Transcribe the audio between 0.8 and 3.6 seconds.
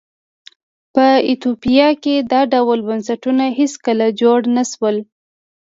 په ایتوپیا کې دا ډول بنسټونه